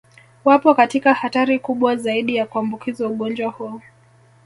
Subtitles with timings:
[0.45, 3.81] Wapo katika hatari kubwa zaidi ya kuambukizwa ugonjwa huu